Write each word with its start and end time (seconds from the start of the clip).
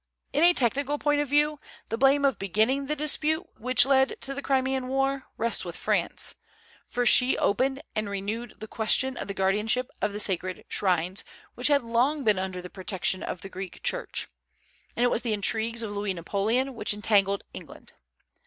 In 0.33 0.43
a 0.43 0.51
technical 0.53 0.97
point 0.97 1.21
of 1.21 1.29
view 1.29 1.59
the 1.89 1.95
blame 1.99 2.25
of 2.25 2.39
beginning 2.39 2.87
the 2.87 2.95
dispute 2.95 3.47
which 3.59 3.85
led 3.85 4.19
to 4.21 4.33
the 4.33 4.41
Crimean 4.41 4.87
war 4.87 5.27
rests 5.37 5.63
with 5.63 5.77
France, 5.77 6.33
for 6.87 7.05
she 7.05 7.37
opened 7.37 7.83
and 7.95 8.09
renewed 8.09 8.55
the 8.57 8.67
question 8.67 9.15
of 9.15 9.27
the 9.27 9.35
guardianship 9.35 9.91
of 10.01 10.11
the 10.11 10.19
sacred 10.19 10.65
shrines, 10.67 11.23
which 11.53 11.67
had 11.67 11.83
long 11.83 12.23
been 12.23 12.39
under 12.39 12.63
the 12.63 12.67
protection 12.71 13.21
of 13.21 13.41
the 13.41 13.49
Greek 13.49 13.83
Church; 13.83 14.27
and 14.95 15.03
it 15.03 15.11
was 15.11 15.21
the 15.21 15.33
intrigues 15.33 15.83
of 15.83 15.91
Louis 15.91 16.15
Napoleon 16.15 16.73
which 16.73 16.95
entangled 16.95 17.43
England. 17.53 17.93